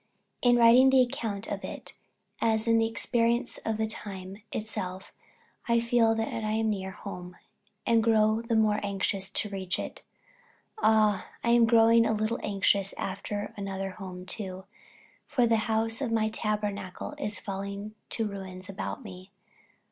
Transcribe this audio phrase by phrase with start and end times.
[0.41, 1.93] In writing the account of it,
[2.41, 5.13] as in the experience of the time itself,
[5.67, 7.35] I feel that I am near home,
[7.85, 10.01] and grow the more anxious to reach it.
[10.79, 11.27] Ah!
[11.43, 14.65] I am growing a little anxious after another home, too;
[15.27, 19.29] for the house of my tabernacle is falling to ruins about me.